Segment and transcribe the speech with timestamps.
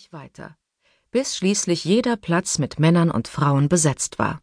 [0.00, 0.56] sich weiter,
[1.10, 4.40] bis schließlich jeder Platz mit Männern und Frauen besetzt war.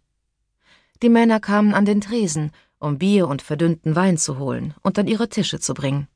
[1.02, 5.08] Die Männer kamen an den Tresen, um Bier und verdünnten Wein zu holen und an
[5.08, 6.08] ihre Tische zu bringen.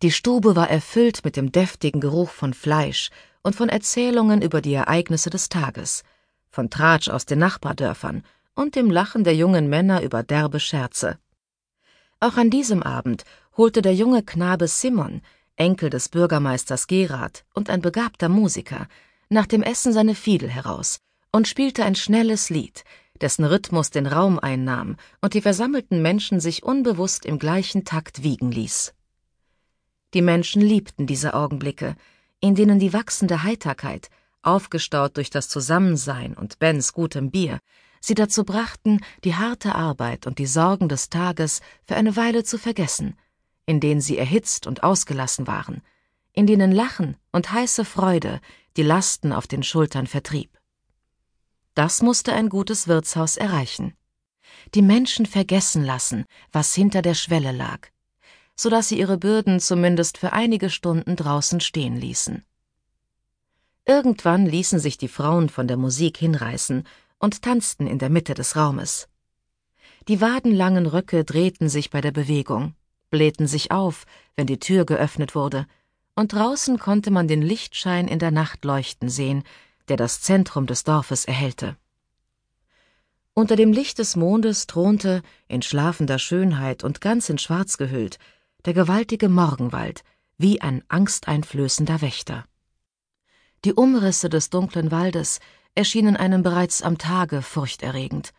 [0.00, 3.10] Die Stube war erfüllt mit dem deftigen Geruch von Fleisch
[3.42, 6.02] und von Erzählungen über die Ereignisse des Tages,
[6.48, 8.22] von Tratsch aus den Nachbardörfern
[8.54, 11.18] und dem Lachen der jungen Männer über derbe Scherze.
[12.18, 13.24] Auch an diesem Abend
[13.58, 15.20] holte der junge Knabe Simon,
[15.58, 18.88] Enkel des Bürgermeisters Gerard und ein begabter Musiker,
[19.28, 21.00] nach dem Essen seine Fiedel heraus
[21.32, 22.84] und spielte ein schnelles Lied,
[23.20, 28.50] dessen Rhythmus den Raum einnahm und die versammelten Menschen sich unbewusst im gleichen Takt wiegen
[28.50, 28.94] ließ.
[30.14, 31.96] Die Menschen liebten diese Augenblicke,
[32.40, 34.08] in denen die wachsende Heiterkeit,
[34.42, 37.58] aufgestaut durch das Zusammensein und Bens gutem Bier,
[38.00, 42.56] sie dazu brachten, die harte Arbeit und die Sorgen des Tages für eine Weile zu
[42.56, 43.16] vergessen,
[43.68, 45.82] in denen sie erhitzt und ausgelassen waren,
[46.32, 48.40] in denen Lachen und heiße Freude
[48.78, 50.58] die Lasten auf den Schultern vertrieb.
[51.74, 53.92] Das musste ein gutes Wirtshaus erreichen.
[54.74, 57.88] Die Menschen vergessen lassen, was hinter der Schwelle lag,
[58.56, 62.46] so dass sie ihre Bürden zumindest für einige Stunden draußen stehen ließen.
[63.84, 66.84] Irgendwann ließen sich die Frauen von der Musik hinreißen
[67.18, 69.08] und tanzten in der Mitte des Raumes.
[70.08, 72.74] Die wadenlangen Röcke drehten sich bei der Bewegung,
[73.10, 74.04] blähten sich auf,
[74.36, 75.66] wenn die Tür geöffnet wurde,
[76.14, 79.44] und draußen konnte man den Lichtschein in der Nacht leuchten sehen,
[79.88, 81.76] der das Zentrum des Dorfes erhellte.
[83.34, 88.18] Unter dem Licht des Mondes thronte, in schlafender Schönheit und ganz in Schwarz gehüllt,
[88.64, 90.02] der gewaltige Morgenwald,
[90.38, 92.44] wie ein angsteinflößender Wächter.
[93.64, 95.38] Die Umrisse des dunklen Waldes
[95.74, 98.32] erschienen einem bereits am Tage furchterregend,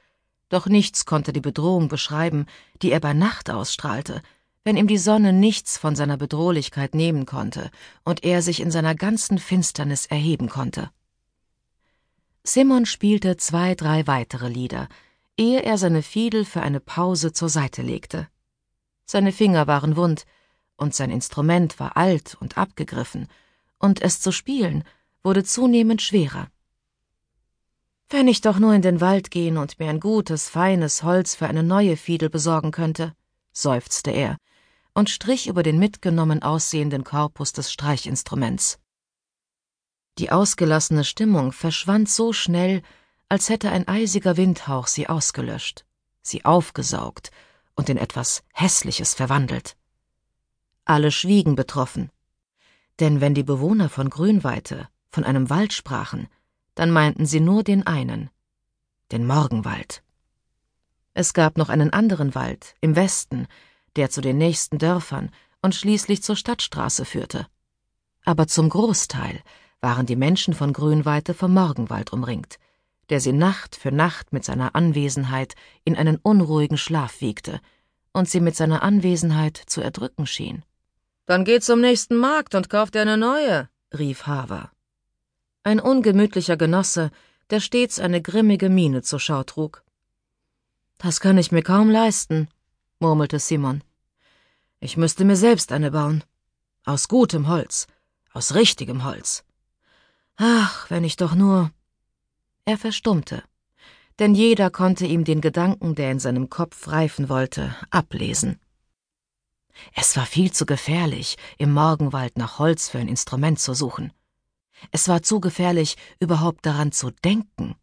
[0.50, 2.45] doch nichts konnte die Bedrohung beschreiben,
[2.81, 4.22] die er bei Nacht ausstrahlte,
[4.70, 7.72] wenn ihm die Sonne nichts von seiner Bedrohlichkeit nehmen konnte
[8.03, 10.92] und er sich in seiner ganzen Finsternis erheben konnte.
[12.44, 14.88] Simon spielte zwei, drei weitere Lieder,
[15.38, 18.27] ehe er seine Fiedel für eine Pause zur Seite legte.
[19.08, 20.27] Seine Finger waren wund,
[20.77, 23.27] und sein Instrument war alt und abgegriffen,
[23.80, 24.83] und es zu spielen
[25.23, 26.48] wurde zunehmend schwerer.
[28.08, 31.48] Wenn ich doch nur in den Wald gehen und mir ein gutes, feines Holz für
[31.48, 33.16] eine neue Fiedel besorgen könnte,
[33.52, 34.38] seufzte er
[34.99, 38.80] und strich über den mitgenommen aussehenden Korpus des Streichinstruments.
[40.17, 42.82] Die ausgelassene Stimmung verschwand so schnell,
[43.30, 45.86] als hätte ein eisiger Windhauch sie ausgelöscht,
[46.21, 47.32] sie aufgesaugt
[47.76, 49.77] und in etwas Hässliches verwandelt.
[50.83, 52.11] Alle schwiegen betroffen,
[52.99, 56.27] denn wenn die Bewohner von Grünweite von einem Wald sprachen,
[56.76, 58.30] dann meinten sie nur den einen,
[59.14, 60.04] den Morgenwald.
[61.14, 63.48] Es gab noch einen anderen Wald im Westen,
[63.99, 65.30] der zu den nächsten Dörfern
[65.61, 67.48] und schließlich zur Stadtstraße führte.
[68.23, 69.42] Aber zum Großteil
[69.82, 72.60] waren die Menschen von Grünweite vom Morgenwald umringt,
[73.10, 77.60] der sie Nacht für Nacht mit seiner Anwesenheit in einen unruhigen Schlaf wiegte
[78.14, 80.64] und sie mit seiner Anwesenheit zu erdrücken schien.
[81.26, 84.71] Dann geh zum nächsten Markt und kauf dir eine neue, rief Haver.
[85.64, 87.11] Ein ungemütlicher Genosse,
[87.49, 89.83] der stets eine grimmige Miene zur Schau trug.
[90.99, 92.48] Das kann ich mir kaum leisten,
[92.99, 93.83] murmelte Simon.
[94.82, 96.23] Ich müsste mir selbst eine bauen.
[96.86, 97.88] Aus gutem Holz,
[98.32, 99.44] aus richtigem Holz.
[100.38, 101.72] Ach, wenn ich doch nur.
[102.64, 103.44] Er verstummte,
[104.20, 108.60] denn jeder konnte ihm den Gedanken, der in seinem Kopf reifen wollte, ablesen.
[109.94, 114.14] Es war viel zu gefährlich, im Morgenwald nach Holz für ein Instrument zu suchen.
[114.92, 117.76] Es war zu gefährlich, überhaupt daran zu denken.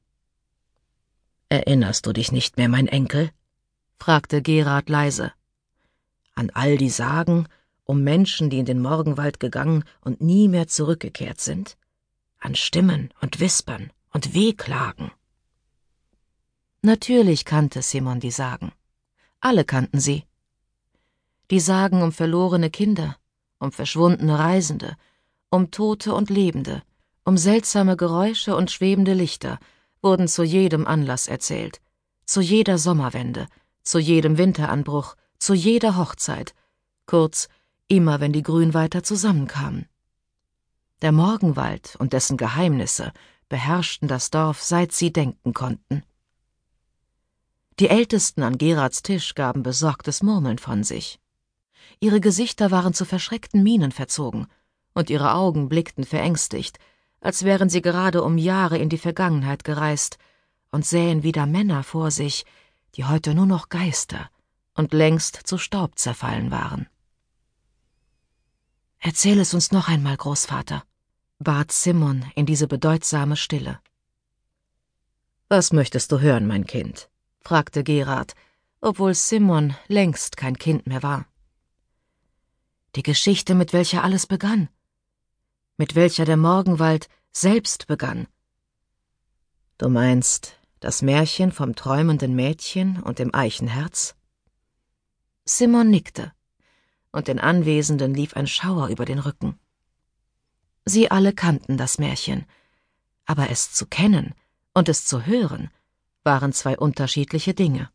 [1.49, 3.31] Erinnerst du dich nicht mehr, mein Enkel?
[3.99, 5.33] fragte Gerard leise.
[6.37, 7.49] An all die Sagen
[7.83, 11.77] um Menschen, die in den Morgenwald gegangen und nie mehr zurückgekehrt sind?
[12.47, 15.11] an Stimmen und Wispern und Wehklagen.
[16.83, 18.73] Natürlich kannte Simon die Sagen.
[19.41, 20.25] Alle kannten sie.
[21.51, 23.17] Die Sagen um verlorene Kinder,
[23.59, 24.97] um verschwundene Reisende,
[25.51, 26.83] um Tote und Lebende,
[27.25, 29.59] um seltsame Geräusche und schwebende Lichter
[30.03, 31.81] wurden zu jedem Anlass erzählt,
[32.25, 33.49] zu jeder Sommerwende,
[33.83, 36.55] zu jedem Winteranbruch, zu jeder Hochzeit,
[37.07, 37.49] kurz
[37.89, 39.89] immer wenn die Grünweiter zusammenkamen.
[41.03, 43.13] Der Morgenwald und dessen Geheimnisse
[43.49, 46.03] beherrschten das Dorf, seit sie denken konnten.
[47.79, 51.21] Die Ältesten an Gerards Tisch gaben besorgtes Murmeln von sich.
[52.01, 54.47] Ihre Gesichter waren zu verschreckten Mienen verzogen,
[54.95, 56.79] und ihre Augen blickten verängstigt,
[57.21, 60.17] als wären sie gerade um Jahre in die Vergangenheit gereist
[60.71, 62.47] und sähen wieder Männer vor sich,
[62.95, 64.31] die heute nur noch Geister
[64.77, 66.89] und längst zu Staub zerfallen waren.
[68.99, 70.85] Erzähl es uns noch einmal, Großvater,
[71.39, 73.81] bat Simon in diese bedeutsame Stille.
[75.49, 77.09] Was möchtest du hören, mein Kind?
[77.41, 78.35] fragte Gerard,
[78.81, 81.27] obwohl Simon längst kein Kind mehr war.
[82.97, 84.69] Die Geschichte, mit welcher alles begann,
[85.77, 88.27] mit welcher der Morgenwald selbst begann.
[89.79, 94.16] Du meinst das Märchen vom träumenden Mädchen und dem Eichenherz?
[95.47, 96.33] Simon nickte,
[97.13, 99.59] und den Anwesenden lief ein Schauer über den Rücken.
[100.85, 102.45] Sie alle kannten das Märchen,
[103.25, 104.35] aber es zu kennen
[104.75, 105.71] und es zu hören
[106.27, 107.89] waren zwei unterschiedliche Dinge.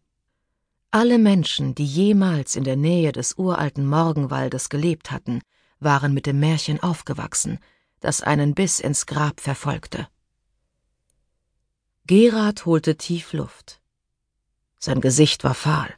[0.90, 5.42] Alle Menschen, die jemals in der Nähe des uralten Morgenwaldes gelebt hatten,
[5.80, 7.60] waren mit dem Märchen aufgewachsen,
[8.00, 10.08] das einen bis ins Grab verfolgte.
[12.08, 13.82] Gerard holte tief Luft.
[14.80, 15.94] Sein Gesicht war fahl.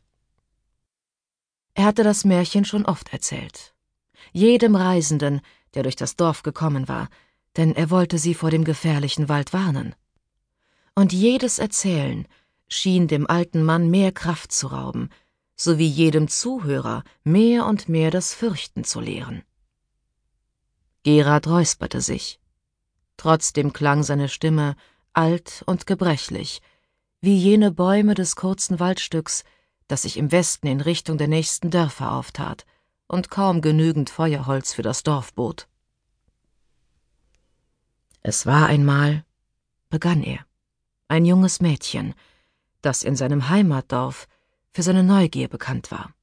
[1.73, 3.73] Er hatte das Märchen schon oft erzählt.
[4.31, 5.41] Jedem Reisenden,
[5.73, 7.09] der durch das Dorf gekommen war,
[7.57, 9.95] denn er wollte sie vor dem gefährlichen Wald warnen.
[10.95, 12.27] Und jedes Erzählen
[12.67, 15.09] schien dem alten Mann mehr Kraft zu rauben,
[15.55, 19.43] sowie jedem Zuhörer mehr und mehr das Fürchten zu lehren.
[21.03, 22.39] Gerard räusperte sich.
[23.17, 24.75] Trotzdem klang seine Stimme
[25.13, 26.61] alt und gebrechlich,
[27.21, 29.43] wie jene Bäume des kurzen Waldstücks,
[29.87, 32.65] das sich im Westen in Richtung der nächsten Dörfer auftat
[33.07, 35.67] und kaum genügend Feuerholz für das Dorf bot.
[38.21, 39.25] Es war einmal,
[39.89, 40.45] begann er,
[41.07, 42.13] ein junges Mädchen,
[42.81, 44.27] das in seinem Heimatdorf
[44.71, 46.13] für seine Neugier bekannt war.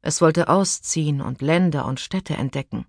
[0.00, 2.86] Es wollte ausziehen und Länder und Städte entdecken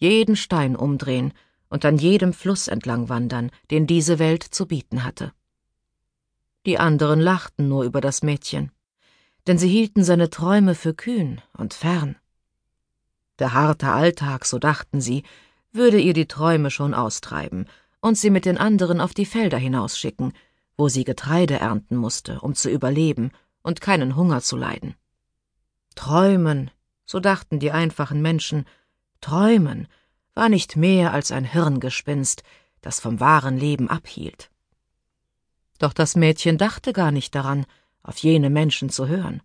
[0.00, 1.32] jeden Stein umdrehen
[1.68, 5.32] und an jedem Fluss entlang wandern, den diese Welt zu bieten hatte.
[6.66, 8.72] Die anderen lachten nur über das Mädchen,
[9.46, 12.16] denn sie hielten seine Träume für kühn und fern.
[13.38, 15.22] Der harte Alltag, so dachten sie,
[15.72, 17.66] würde ihr die Träume schon austreiben
[18.00, 20.32] und sie mit den anderen auf die Felder hinausschicken,
[20.76, 23.30] wo sie Getreide ernten musste, um zu überleben
[23.62, 24.94] und keinen Hunger zu leiden.
[25.94, 26.70] Träumen,
[27.04, 28.66] so dachten die einfachen Menschen,
[29.20, 29.88] Träumen
[30.34, 32.42] war nicht mehr als ein Hirngespinst,
[32.80, 34.50] das vom wahren Leben abhielt.
[35.78, 37.66] Doch das Mädchen dachte gar nicht daran,
[38.02, 39.42] auf jene Menschen zu hören.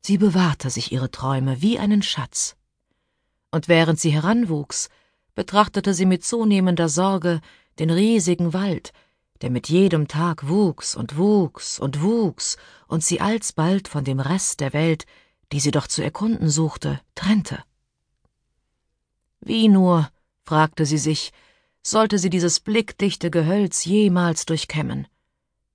[0.00, 2.56] Sie bewahrte sich ihre Träume wie einen Schatz.
[3.50, 4.88] Und während sie heranwuchs,
[5.34, 7.40] betrachtete sie mit zunehmender Sorge
[7.78, 8.92] den riesigen Wald,
[9.40, 12.56] der mit jedem Tag wuchs und wuchs und wuchs
[12.88, 15.06] und sie alsbald von dem Rest der Welt,
[15.52, 17.62] die sie doch zu erkunden suchte, trennte.
[19.40, 20.10] Wie nur,
[20.44, 21.32] fragte sie sich,
[21.82, 25.06] sollte sie dieses blickdichte Gehölz jemals durchkämmen?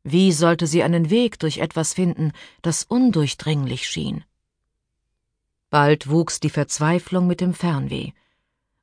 [0.04, 4.26] Wie sollte sie einen Weg durch etwas finden, das undurchdringlich schien?
[5.70, 8.12] Bald wuchs die Verzweiflung mit dem Fernweh,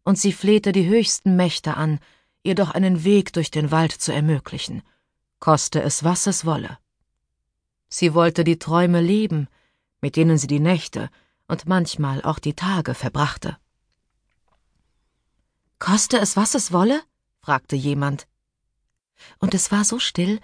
[0.03, 2.01] und sie flehte die höchsten Mächte an,
[2.43, 4.83] ihr doch einen Weg durch den Wald zu ermöglichen,
[5.41, 6.79] koste es, was es wolle.
[7.89, 9.49] Sie wollte die Träume leben,
[10.01, 11.11] mit denen sie die Nächte
[11.49, 13.59] und manchmal auch die Tage verbrachte.
[15.79, 17.03] Koste es, was es wolle?
[17.41, 18.27] fragte jemand.
[19.39, 20.41] Und es war so still,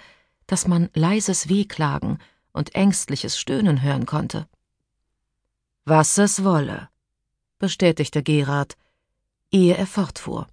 [0.46, 2.18] dass man leises Wehklagen
[2.52, 4.48] und ängstliches Stöhnen hören konnte.
[5.84, 6.88] Was es wolle,
[7.58, 8.76] bestätigte Gerard,
[9.50, 10.46] ehe er fortfuhr.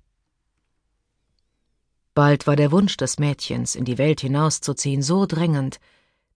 [2.13, 5.79] Bald war der Wunsch des Mädchens, in die Welt hinauszuziehen, so drängend,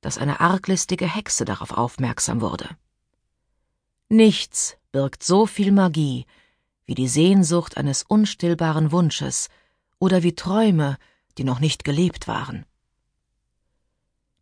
[0.02, 2.70] dass eine arglistige Hexe darauf aufmerksam wurde.
[4.10, 6.26] Nichts birgt so viel Magie
[6.88, 9.50] wie die Sehnsucht eines unstillbaren Wunsches
[10.00, 10.98] oder wie Träume,
[11.38, 12.66] die noch nicht gelebt waren.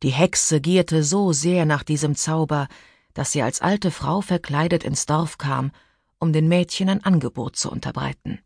[0.03, 2.67] Die Hexe gierte so sehr nach diesem Zauber,
[3.13, 5.71] dass sie als alte Frau verkleidet ins Dorf kam,
[6.19, 8.39] um den Mädchen ein Angebot zu unterbreiten.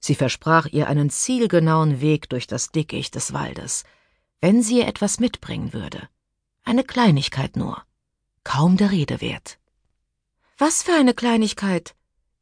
[0.00, 3.84] Sie versprach ihr einen zielgenauen Weg durch das Dickicht des Waldes,
[4.40, 6.08] wenn sie ihr etwas mitbringen würde.
[6.64, 7.82] Eine Kleinigkeit nur,
[8.44, 9.58] kaum der Rede wert.
[10.58, 11.94] Was für eine Kleinigkeit?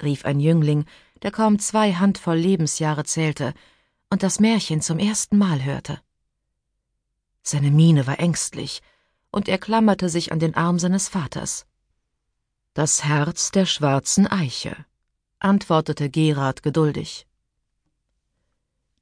[0.03, 0.85] rief ein Jüngling,
[1.23, 3.55] der kaum zwei Handvoll Lebensjahre zählte
[4.11, 6.01] und das Märchen zum ersten Mal hörte.
[7.47, 8.81] Seine Miene war ängstlich,
[9.31, 11.67] und er klammerte sich an den Arm seines Vaters.
[12.73, 14.75] Das Herz der schwarzen Eiche,
[15.39, 17.27] antwortete Gerard geduldig.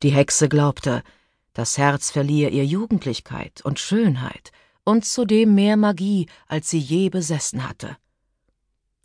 [0.03, 1.05] Die Hexe glaubte,
[1.53, 4.51] das Herz verlieh ihr Jugendlichkeit und Schönheit
[4.85, 7.97] und zudem mehr Magie, als sie je besessen hatte.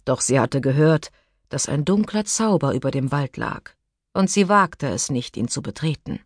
[0.05, 1.11] Doch sie hatte gehört,
[1.49, 3.71] dass ein dunkler Zauber über dem Wald lag,
[4.13, 6.19] und sie wagte es nicht, ihn zu betreten.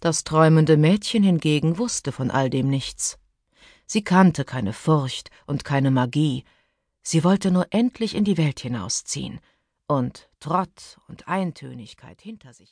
[0.00, 3.18] Das träumende Mädchen hingegen wusste von all dem nichts.
[3.86, 6.44] Sie kannte keine Furcht und keine Magie,
[7.02, 9.40] sie wollte nur endlich in die Welt hinausziehen
[9.86, 12.68] und Trott und Eintönigkeit hinter sich